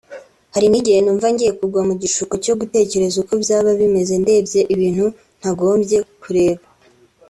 [0.53, 5.05] Hari n’igihe numva ngiye kugwa mu gishuko cyo gutekereza uko byaba bimeze ndebye ibintu
[5.39, 6.63] ntagombye kureba